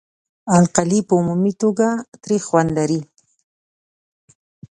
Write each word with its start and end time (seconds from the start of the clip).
القلي 0.57 0.99
په 1.07 1.13
عمومي 1.19 1.53
توګه 1.61 1.87
تریخ 2.21 2.41
خوند 2.49 2.69
لري. 2.77 3.01